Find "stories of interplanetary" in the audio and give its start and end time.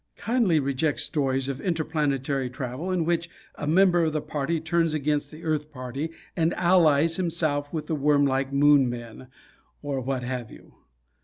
0.99-2.49